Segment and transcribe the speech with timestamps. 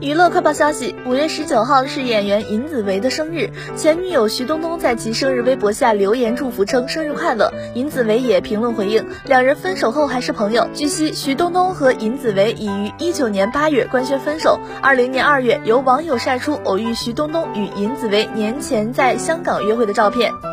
[0.00, 20.51] 娱乐快报消息五月十九号是演员尹子维的生日前女友徐冬冬在其生日微博下留言祝福称生日快乐尹子维也评论回应两人分手后还是朋友据悉徐冬冬和尹子维已于一九年八月官宣分手二零年二月有网友晒出偶遇徐冬冬与尹子维年前在香港约会的照片。